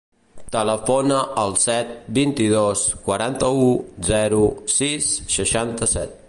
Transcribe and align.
Telefona 0.53 1.17
al 1.41 1.53
set, 1.63 1.91
vint-i-dos, 2.19 2.87
quaranta-u, 3.09 3.69
zero, 4.09 4.41
sis, 4.79 5.13
seixanta-set. 5.37 6.19